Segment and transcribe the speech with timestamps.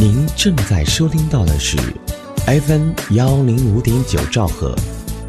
[0.00, 1.76] 您正在收听到的是
[2.46, 4.74] FM 幺零五点九兆赫，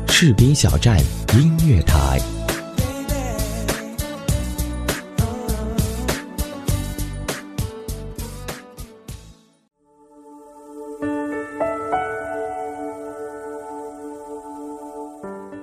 [0.07, 0.97] 士兵小站
[1.33, 2.17] 音乐台。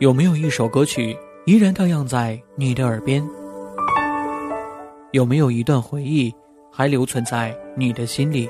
[0.00, 1.16] 有没有一首歌曲
[1.46, 3.26] 依然荡漾在你的耳边？
[5.12, 6.30] 有没有一段回忆
[6.70, 8.46] 还留存在你的心里？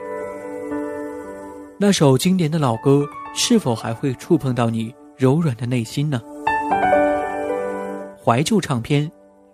[1.81, 6.21] 那首经典的老歌是否还会触碰到你柔软的内心呢？
[8.21, 9.09] 怀旧唱片，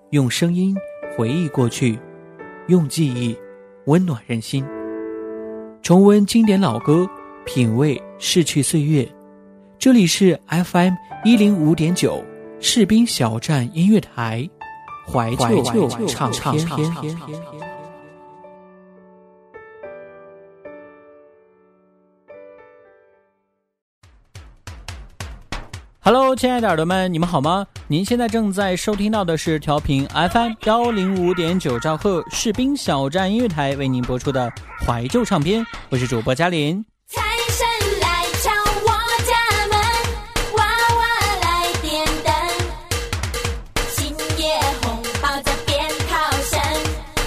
[0.08, 0.74] 用声音
[1.14, 1.98] 回忆过去，
[2.68, 3.36] 用记忆
[3.84, 4.64] 温暖人心。
[5.82, 7.06] 重温经典老歌，
[7.44, 9.06] 品味逝去岁月。
[9.78, 10.94] 这里是 FM
[11.26, 12.24] 一零五点九
[12.58, 14.48] 士兵小站音乐台，
[15.06, 15.62] 怀旧
[16.06, 16.66] 唱片。
[26.34, 27.64] Hello，亲爱的耳朵们，你们好吗？
[27.86, 34.52] 您现在正在收听到的是调频 FM 幺零五点九兆赫士兵小站音乐台为您播出的
[34.84, 36.84] 怀旧唱片，我是主播嘉林。
[37.06, 37.64] 财神
[38.00, 38.50] 来敲
[38.82, 38.90] 我
[39.22, 39.32] 家
[39.68, 39.78] 门，
[40.56, 40.64] 娃
[40.96, 41.06] 娃
[41.40, 42.34] 来点灯，
[43.90, 44.12] 新
[44.82, 46.60] 红包在鞭炮声，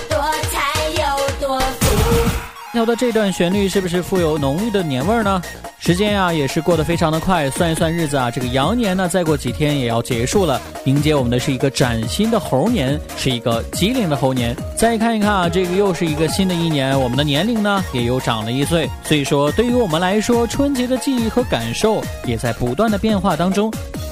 [0.10, 0.20] 多
[0.52, 2.96] 财又多福。
[2.98, 5.42] 这段旋律是不是富有浓郁的年味儿呢？
[5.88, 14.54] 时间呀、也是过得非常的快，算一算日子啊，这个羊年呢再过几天也要结束了，迎接我们的是一个崭新的猴年，是一个机灵的猴年。
[14.76, 23.72] 再看一看啊，这个又是一个新的一年，我们的年龄呢也又长了一岁，所以说对于我们来说，春节的记忆和感受也在不断的变化当中。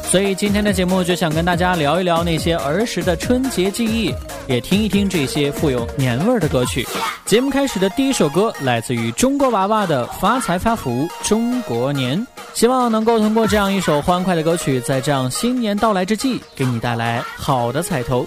[0.09, 4.13] 所以今天的节目就想跟大家聊一聊那些儿时的春节记忆，
[4.47, 6.87] 也听一听这些富有年味儿的歌曲。
[7.25, 12.17] 节目开始的第一首歌来自于中国娃娃的《发财发福中国年》，
[12.53, 18.25] 希望能够通过这样一首欢快的歌曲，在这样新年到来之际，给你带来好的彩头。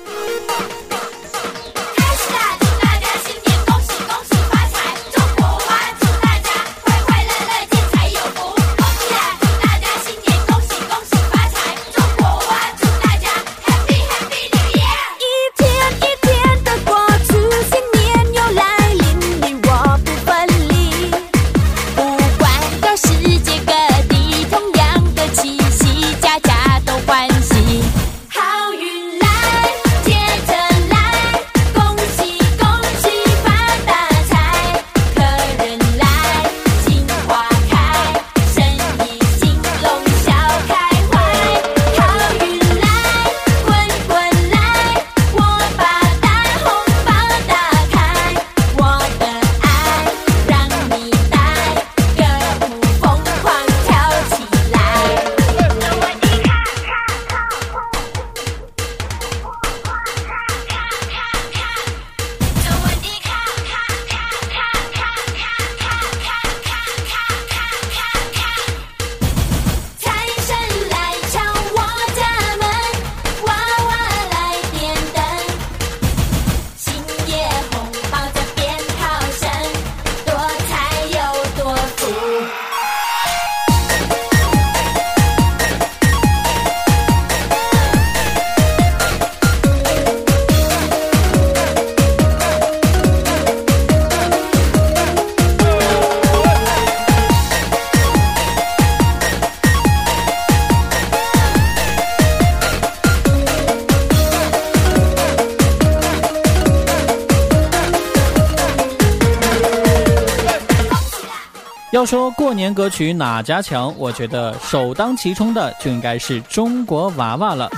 [111.99, 117.69] 要说过年歌曲哪家强，我觉得首当其冲的就应该是中国娃娃了。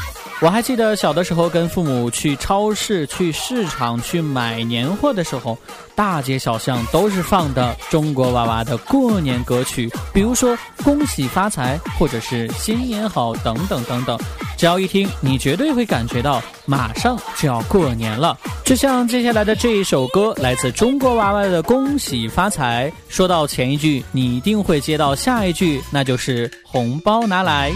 [0.43, 5.57] 我还记得小的时候跟父母去超市、去市场去买年货的时候，
[5.95, 14.19] 大街小巷都是放的中国娃娃的过年歌曲，比如说“恭喜发财”或者是“新年好”等等等等。
[14.57, 18.39] 只要一听，你绝对会感觉到马上就要过年了。
[18.65, 22.91] 就像接下来的这一首歌，来自中国娃娃的《恭喜发财》。
[23.15, 27.71] 说到前一句，你一定会接到下一句，那就是“红包拿来”。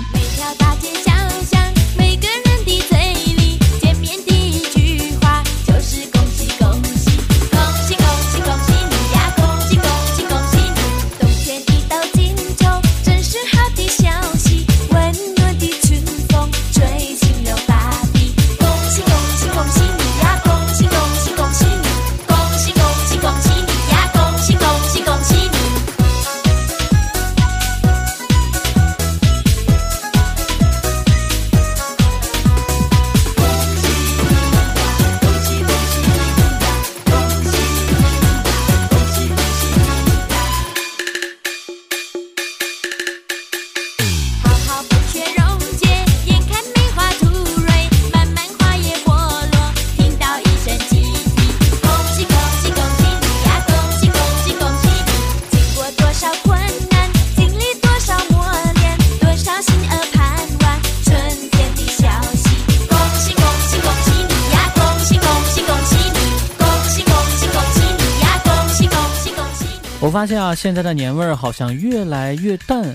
[70.15, 72.95] 发现啊，现在的年味儿好像越来越淡。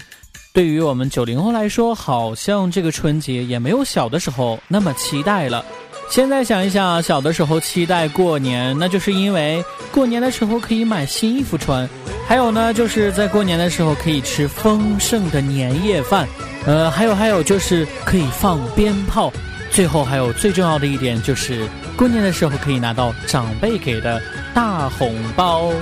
[0.54, 5.66] 对于我们九零后来说，好像这个春节也没有小的时候那么期待了。
[6.10, 9.62] 现在想一想，小的时候期待过年，那就是因为
[9.92, 11.88] 过年的时候可以买新衣服穿，
[12.26, 16.26] 还有呢，就是在过年的时候可以吃丰盛的年夜饭，
[16.66, 19.32] 呃，还有还有就是可以放鞭炮，
[19.70, 21.68] 最后还有最重要的一点就是
[21.98, 24.22] 过年的时候可以拿到长辈给的
[24.54, 25.74] 大红包。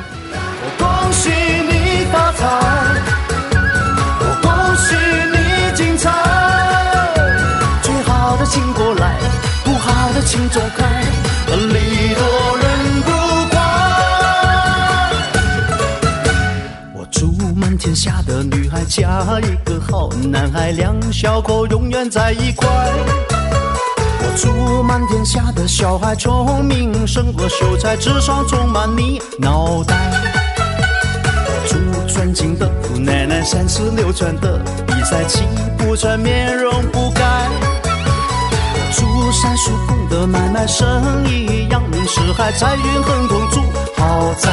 [1.18, 2.46] 恭喜你发财，
[4.19, 4.94] 我恭喜
[5.34, 6.12] 你精彩。
[7.81, 9.18] 最好的请过来，
[9.64, 10.86] 不好的请走开，
[11.56, 12.22] 礼多
[12.60, 13.10] 人不
[13.50, 13.60] 怪。
[16.94, 22.69] 我祝满天下的女孩嫁一个好男孩，两小口永远在一块。
[24.19, 30.46] 我祝满天下的小孩聪明，胜过秀才，智商充满你脑袋。
[32.28, 35.44] 祝尊敬的姑奶奶三十六转的比赛气
[35.78, 37.22] 不喘，面容不改。
[38.92, 43.62] 祝三叔公的买卖生意扬名四海，财运亨通，住
[43.96, 44.50] 豪宅。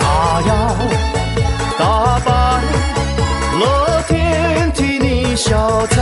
[0.00, 0.76] 大摇
[1.78, 2.62] 大摆，
[3.60, 5.96] 乐天替你消灾。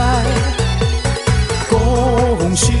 [1.69, 2.71] 恭喜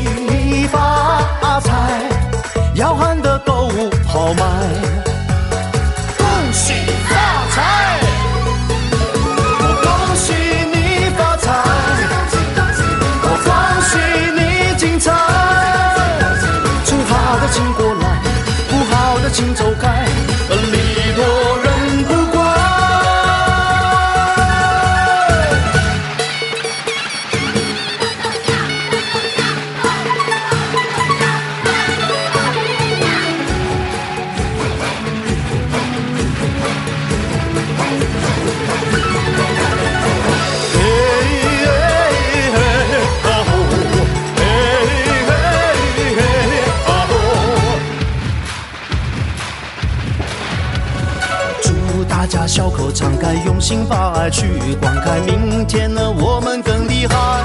[55.25, 57.43] 明天呢，我们更厉害。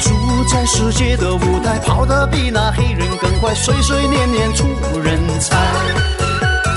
[0.00, 4.66] 住在世界的舞台跑得比那黑人更快，岁岁年年出
[5.02, 5.56] 人才。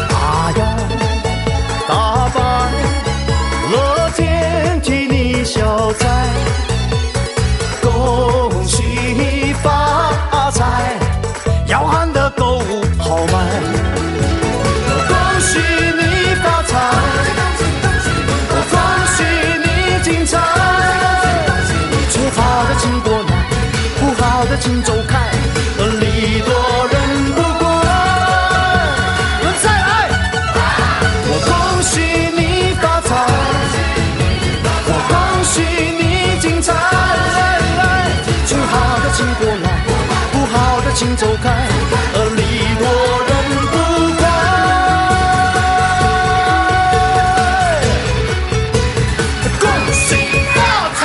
[0.09, 0.77] 大摇
[1.87, 2.41] 大摆，
[3.71, 6.42] 乐天替你消灾。
[41.23, 41.49] 走开，
[42.35, 42.41] 礼
[42.79, 42.85] 多
[43.29, 43.31] 人
[43.71, 43.75] 不
[44.19, 44.23] 怪。
[49.61, 49.63] 恭
[49.93, 50.05] 喜
[50.53, 50.55] 发
[50.95, 51.01] 财！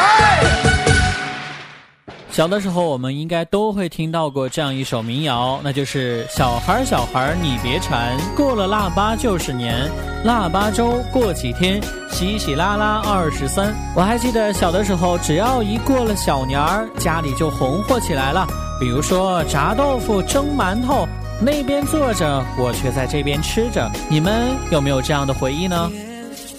[2.32, 9.88] 小的时候，我们应该都会听到过这样一首民谣，那就是“小孩儿小孩儿你别馋，过了腊八就是年，
[10.24, 18.44] 腊八粥过几天，稀稀拉拉二十三。”我还记得小的时候，只要一过了小年儿，家里就红火起来了。
[18.78, 21.06] 比如说炸豆腐、蒸馒头，
[21.40, 23.90] 那边坐着，我却在这边吃着。
[24.08, 25.90] 你们有没有这样的回忆呢？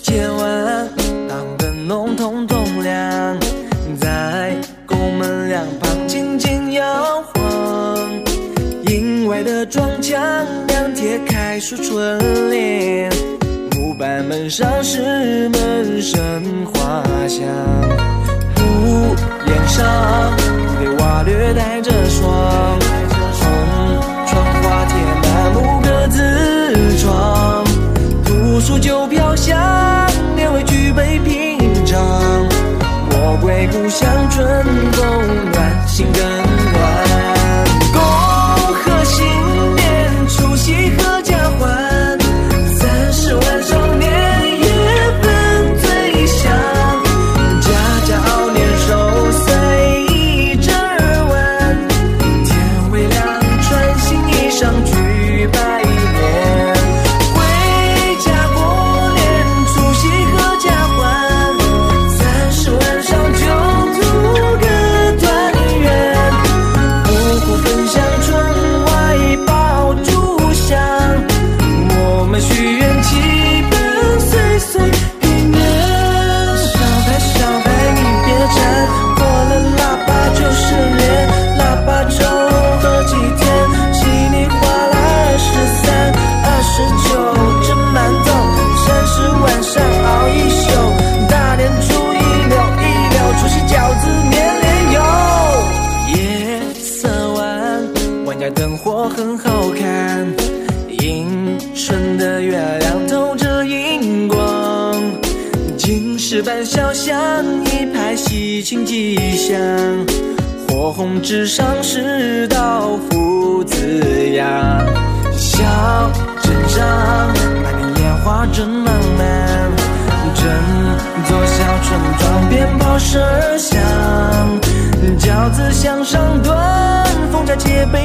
[0.03, 0.89] 千万
[1.29, 3.37] 当灯笼通通亮，
[3.99, 4.53] 在
[4.85, 7.33] 宫门两旁轻轻摇晃。
[8.87, 10.19] 营外的庄墙
[10.67, 13.11] 两贴开出春联，
[13.75, 17.47] 木板门上是门神画像。
[18.57, 19.85] 屋檐上
[20.81, 21.91] 的瓦略带着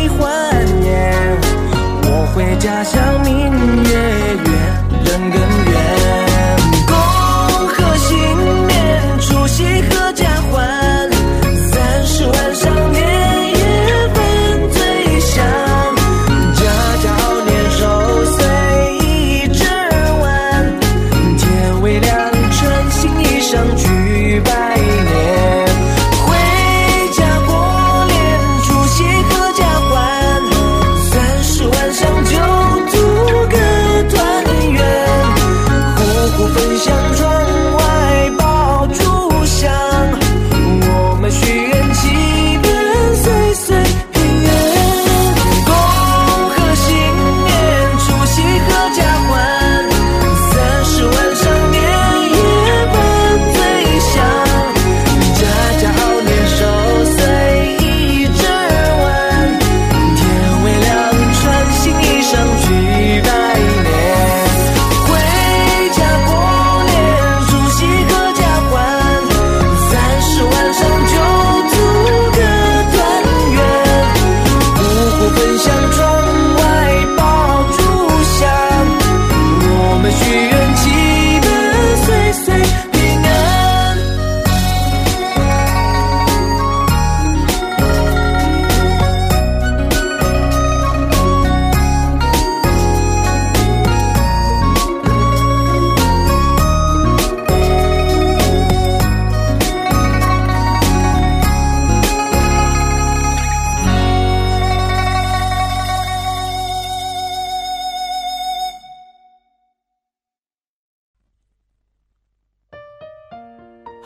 [0.08, 1.14] 欢颜。
[2.04, 3.13] 我回家乡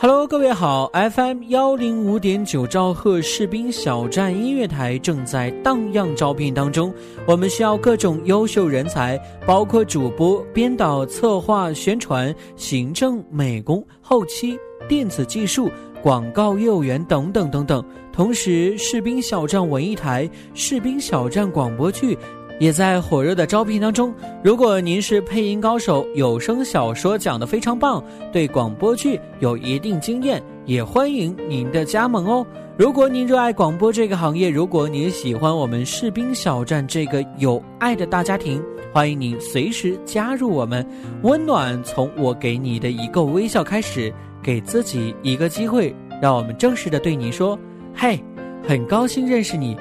[0.00, 6.94] Hello，各位好，FM 幺零五点九兆赫士兵小站音乐台正在荡漾招聘当中，
[7.26, 14.56] 我们需要各种优秀人才，包括主播、编导、策划、宣传、行政、美工、后期、
[14.88, 15.68] 电子技术、
[16.00, 17.84] 广告业务员等等等等。
[18.12, 22.16] 同时，士兵小站文艺台、士兵小站广播剧。
[22.58, 24.12] 也在火热的招聘当中。
[24.42, 32.46] 如果您是配音高手，有声小说讲得非常棒，对广播剧有一定经验，也欢迎您的加盟哦。
[32.76, 38.62] 如果您热爱广播这个行业，如果您喜欢我们士兵小站这个有爱的大家庭，
[38.92, 40.86] 欢迎您随时加入我们。
[41.22, 44.12] 温暖从我给你的一个微笑开始，
[44.42, 47.58] 给自己一个机会，让我们正式的对你说
[47.94, 48.22] ：“嘿，
[48.66, 49.76] 很高兴认识你。”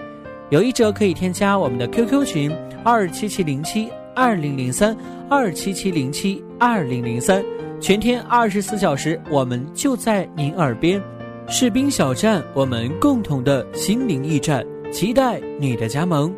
[0.49, 2.51] 有意者可以添加我们的 QQ 群
[2.89, 4.95] 二七七零七二零零三
[5.29, 7.43] 二七七零七二零零三，
[7.81, 11.03] 全天二十四小时，我们就在您耳边。
[11.49, 16.33] 士兵小站，我们共同的心灵驿站，期待你的加盟。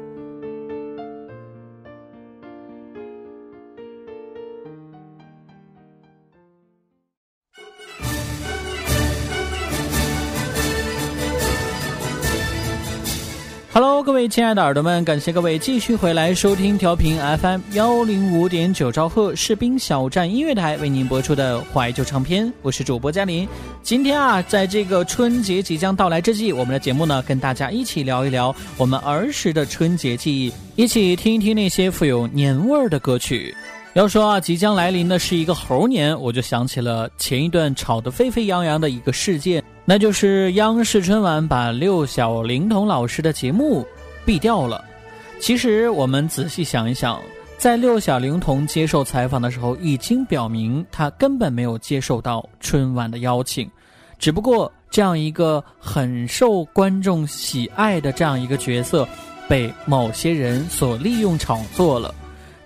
[14.01, 23.47] 各位亲爱的耳朵们，感谢各位继续回来收听调频 FM 幺零五点九兆赫士兵小站音乐台为您播出的怀旧唱片，我是主播嘉林。
[23.83, 33.53] 今天啊，在这个春节即将到来之际，我们的节目呢，跟大家一起聊一聊我们儿时的春节记忆，一起听一听那些富有年味儿的歌曲。
[33.95, 39.61] 要说啊，即将来临的是一个猴年，我就想起了前一段炒得沸沸扬扬的一个事件。
[39.89, 43.83] 那就是央视春晚把六小龄童老师的节目
[44.23, 44.85] 毙掉了。
[45.39, 47.19] 其实我们仔细想一想，
[47.57, 53.67] 在六小龄童接受采访的时候，已经表明他根本没有接受到春晚的邀请，
[54.19, 59.07] 只不过这样一个很受观众喜爱的这样一个角色，
[59.47, 62.13] 被某些人所利用炒作了。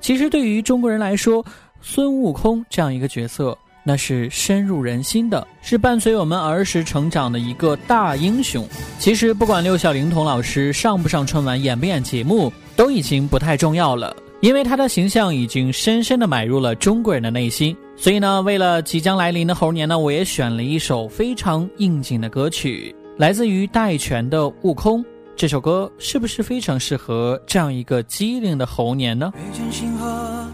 [0.01, 1.45] 其实对于中国人来说，
[1.81, 3.57] 孙悟空这样一个角色。
[3.83, 8.65] 那是深入人心的，是伴随我们儿时成长的一个大英雄。
[8.97, 17.75] 其实不管六小龄童老师上不上春晚、演不演节目，都已经不太重要了，因为他的形象已经深深的埋入了中国人的内心。
[17.95, 25.03] 所以呢，为了即将来临的猴年呢，我也选了一首非常应景的歌曲，来自于戴荃的《悟空》。
[25.35, 29.31] 这首歌是不是非常适合这样一个机灵的猴年呢？
[29.35, 30.47] 北京星河，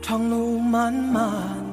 [0.00, 1.65] 长路漫漫。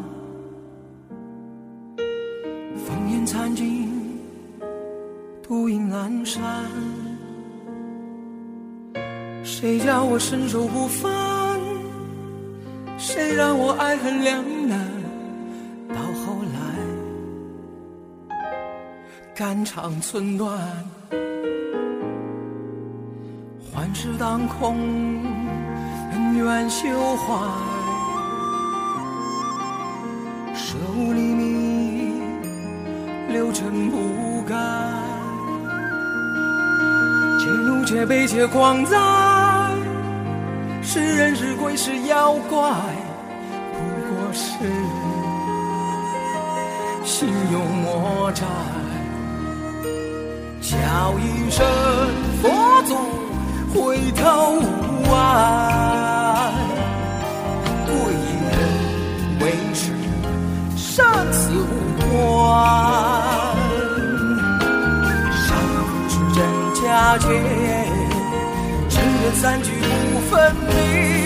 [2.94, 3.90] 烽烟残尽，
[5.42, 6.44] 独影阑珊。
[9.44, 11.60] 谁叫我身手不凡？
[13.00, 14.78] 谁让我爱恨两难？
[15.90, 16.60] 到后来，
[19.34, 20.56] 肝肠寸断，
[23.74, 24.78] 幻世当空，
[26.12, 27.26] 恩怨休怀。
[30.54, 31.83] 舍吾黎明，
[33.34, 34.56] 六尘不改。
[37.40, 38.96] 且怒且悲且狂哉！
[40.84, 42.70] 是人是鬼是妖怪，
[43.74, 44.54] 不过是
[47.04, 48.46] 心有魔债。
[50.62, 51.66] 叫一声
[52.40, 52.50] 佛
[52.86, 52.96] 祖，
[53.74, 56.54] 回头无岸。
[57.88, 57.94] 贵
[58.52, 58.56] 人
[59.42, 59.92] 为师，
[60.78, 61.04] 生
[61.34, 61.66] 死无
[62.12, 62.83] 关。
[67.18, 67.28] 结，
[68.90, 69.72] 只愿三聚
[70.14, 71.23] 不分离。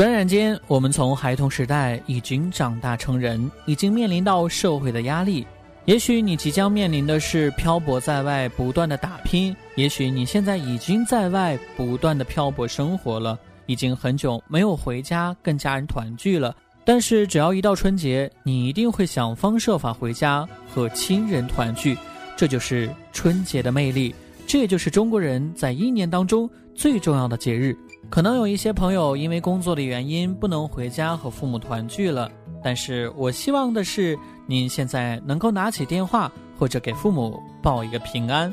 [0.00, 5.46] 转眼间，我们从孩童时代已经长大成人，已经面临到社会的压力。
[5.84, 16.56] 也许你即将面临的是漂泊在外，不断的打拼；也许你现在已经在外不断的漂泊生活了，已经很久没有回家跟家人团聚了。
[16.82, 21.94] 但是只要一到春节，你一定会想方设法回家和亲人团聚，
[22.38, 24.14] 这就是春节的魅力。
[24.46, 27.76] 这也就是中国人在一年当中最重要的节日。
[28.10, 32.28] 可能有一些朋友因为工作的原因不能回家和父母团聚了，
[32.60, 38.52] 但是我希望的是您现在能够拿起电话或者给父母报一个平安，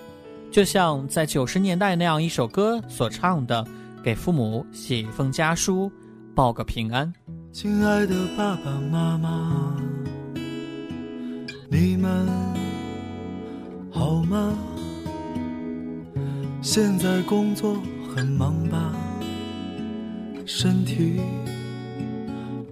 [0.52, 3.66] 就像在九十年代那样一首歌所唱的
[4.04, 5.92] ：“给父母写一封家书，
[6.36, 7.12] 报个平安。”
[7.52, 9.76] 亲爱的爸爸妈妈，
[11.68, 12.28] 你们
[13.92, 14.54] 好吗？
[16.62, 17.76] 现在工作
[18.16, 18.94] 很忙吧？
[20.50, 21.20] 身体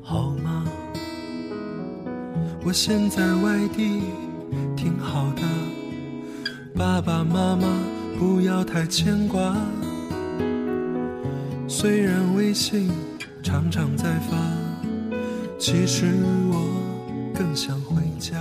[0.02, 0.64] 好吗？
[2.64, 4.02] 我现在外地
[4.78, 5.42] 挺好的，
[6.74, 7.68] 爸爸妈妈
[8.18, 9.58] 不要太牵挂。
[11.68, 12.90] 虽然微信
[13.44, 14.38] 常常在发，
[15.60, 16.06] 其实
[16.50, 16.66] 我
[17.38, 18.38] 更想回家。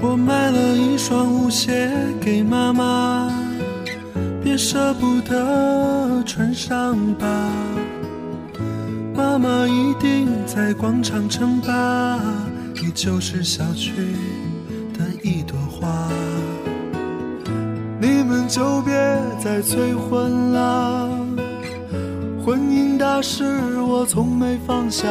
[0.00, 3.30] 我买了一双舞鞋给妈妈，
[4.42, 7.26] 别舍不得穿上吧。
[9.14, 12.18] 妈妈一定在广场称霸，
[12.74, 13.92] 你就是小区
[14.98, 16.08] 的一朵花。
[18.00, 18.92] 你们就别
[19.38, 21.08] 再催婚了，
[22.44, 23.44] 婚姻大事
[23.80, 25.06] 我从没放下。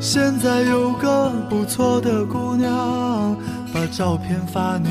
[0.00, 3.36] 现在有个不错的姑娘，
[3.72, 4.88] 把照片发你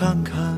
[0.00, 0.49] 看看。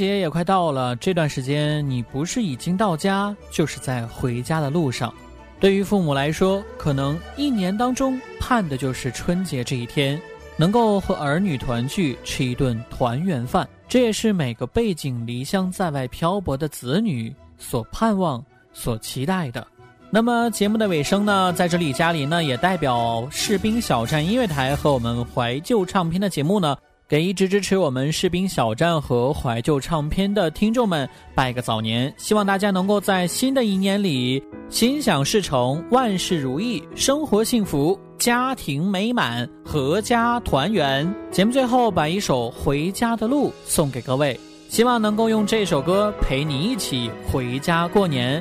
[0.00, 5.12] 节也快到了，这段时间你不是已经到家，就是在回家的路上。
[5.60, 10.18] 对于父母来说，可能一年当中盼的就是春节这一天，
[10.56, 13.68] 能够和儿女团聚，吃一顿团圆饭。
[13.86, 19.66] 这也是每个背井离乡在外漂泊的子女所盼望、所期待的。
[20.08, 26.74] 那么节目的尾声呢，在这里嘉林呢也代表士兵小站音乐台和我们怀旧唱片的节目呢，
[27.10, 41.12] 给一直支持我们士兵小站和怀旧唱片的听众们拜个早年，希望大家能够在新的一年里心想事成，万事如意，生活幸福，家庭美满，阖家团圆。
[41.32, 48.40] 节目最后把一首《回家的路》送给各位，希望能够用这首歌陪你一起回家过年。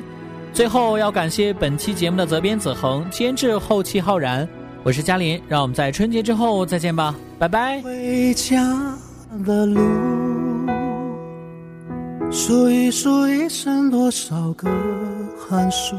[0.53, 4.47] 最后要感谢本期节目的责编子恒，监制后期浩然，
[4.81, 7.81] 我是嘉林，让我们在春节之后再见吧，拜拜。
[7.81, 8.63] 回家
[9.45, 9.81] 的路，
[12.31, 14.69] 数一数一生多少个
[15.37, 15.97] 寒暑，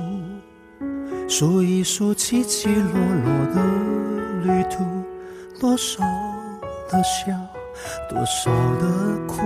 [1.28, 2.84] 数一数起起落
[3.24, 3.62] 落的
[4.44, 4.82] 旅途，
[5.60, 6.02] 多少
[6.88, 7.36] 的笑，
[8.08, 9.42] 多少的哭。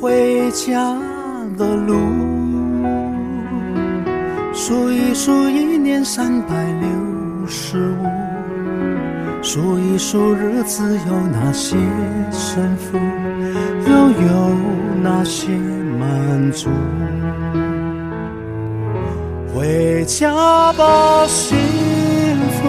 [0.00, 0.98] 回家
[1.58, 1.94] 的路，
[4.54, 6.88] 数一数一年三百六
[7.48, 8.06] 十五。
[9.42, 11.76] 数一数日子有哪些
[12.32, 12.98] 胜负，
[13.86, 14.56] 又有
[15.02, 15.48] 哪些
[15.98, 16.68] 满足？
[19.54, 21.56] 回家吧，幸
[22.50, 22.68] 福，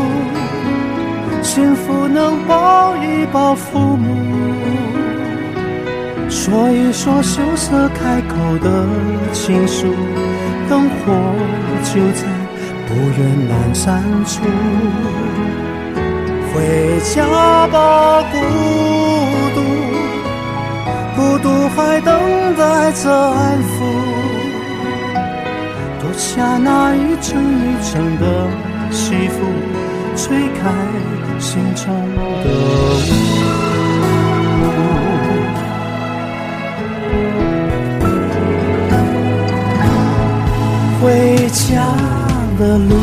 [1.41, 4.15] 幸福能抱一抱父母，
[6.29, 8.85] 说一说羞涩开口的
[9.33, 9.87] 情书，
[10.69, 11.11] 灯火
[11.83, 12.23] 就在
[12.97, 14.41] 不远阑珊处。
[16.51, 17.15] 回家
[17.67, 18.35] 吧，孤
[19.55, 19.57] 独，
[21.15, 22.09] 孤独还等
[22.55, 23.75] 待着安抚。
[25.99, 28.47] 脱下那一层一层的
[28.89, 29.45] 西服，
[30.15, 30.59] 吹开
[31.39, 31.85] 心中
[32.43, 32.45] 的
[35.03, 35.06] 雾。
[42.57, 42.95] 的路。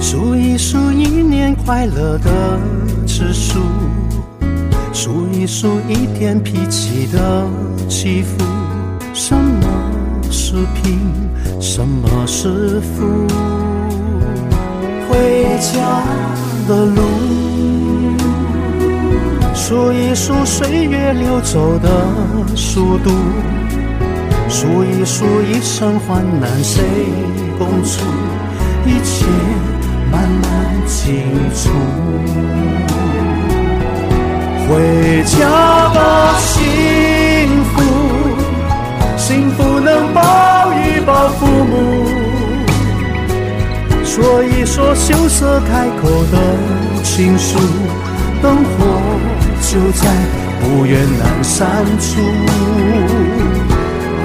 [0.00, 2.58] 数一数一年快乐的
[3.06, 3.60] 次数，
[4.92, 7.46] 数一数一天脾气的
[7.88, 8.44] 起伏。
[9.12, 9.66] 什么
[10.30, 10.98] 是贫，
[11.60, 13.26] 什么是富？
[15.08, 16.02] 回家
[16.66, 17.02] 的路，
[19.54, 21.88] 数一数岁月流走的
[22.56, 23.10] 速度，
[24.48, 26.82] 数一数一生患难谁
[27.58, 28.00] 共处，
[28.86, 29.26] 一切
[30.12, 31.22] 慢慢清
[31.54, 31.70] 楚。
[34.66, 35.48] 回家
[35.92, 36.62] 吧，幸
[37.64, 37.82] 福，
[39.16, 40.20] 幸福能抱
[40.74, 42.06] 一抱父母，
[44.04, 46.38] 说一说羞涩开口的
[47.02, 47.58] 情书，
[48.40, 48.70] 灯火
[49.60, 50.08] 就在
[50.60, 52.20] 不远阑珊处。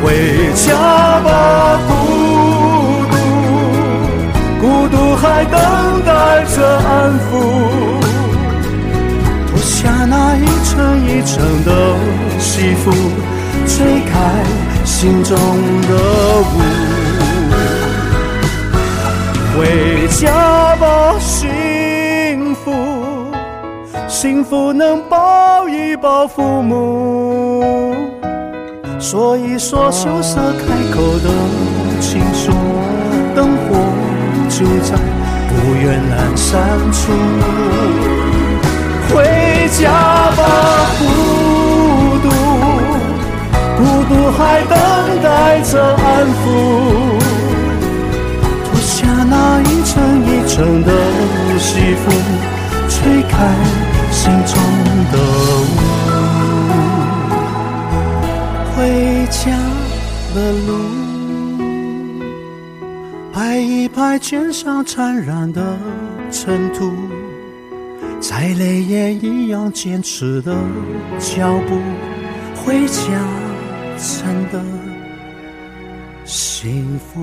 [0.10, 0.16] 回
[0.56, 0.74] 家
[1.20, 1.94] 吧，孤
[3.12, 3.14] 独，
[4.60, 5.62] 孤独还等
[6.04, 7.30] 待着安抚。
[9.48, 10.74] 脱下那一层
[11.06, 11.70] 一层的
[12.40, 12.90] 西服，
[13.68, 14.12] 吹开
[14.84, 15.38] 心中
[15.84, 15.90] 的
[16.42, 16.58] 雾。
[19.56, 22.74] 回家吧，幸福，
[24.08, 27.09] 幸福能抱一抱父母，
[29.12, 31.30] 说一说羞涩开口的
[32.00, 32.52] 情书，
[33.36, 33.76] 灯火
[34.48, 34.96] 就在
[35.50, 36.54] 不远阑珊
[36.92, 37.12] 处。
[39.10, 39.26] 回
[39.82, 39.90] 家
[40.38, 40.42] 吧，
[41.00, 41.02] 孤
[42.22, 42.30] 独，
[43.80, 44.78] 孤独还等
[45.24, 46.38] 待着安抚。
[48.64, 49.90] 脱下那一层
[50.24, 50.92] 一层的
[51.58, 52.12] 西服，
[52.88, 53.34] 吹开
[54.12, 54.54] 心中
[55.12, 55.18] 的
[55.74, 55.79] 雾。
[58.90, 58.96] 回
[59.30, 59.52] 家
[60.34, 60.74] 的路，
[63.32, 65.78] 拍一拍肩上沾染的
[66.32, 66.92] 尘土。
[68.20, 70.58] 再累也一样坚持的
[71.20, 71.80] 脚步，
[72.56, 73.04] 回家
[73.96, 74.60] 真的
[76.26, 77.22] 幸福。